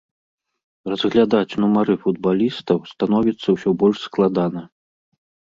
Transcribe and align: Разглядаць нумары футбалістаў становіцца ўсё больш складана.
Разглядаць 0.91 1.57
нумары 1.63 1.97
футбалістаў 2.07 2.77
становіцца 2.93 3.47
ўсё 3.59 3.69
больш 3.85 3.97
складана. 4.09 4.67